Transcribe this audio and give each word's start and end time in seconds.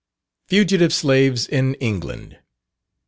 _Fugitive 0.49 0.91
Slaves 0.91 1.47
in 1.47 1.75
England. 1.75 2.39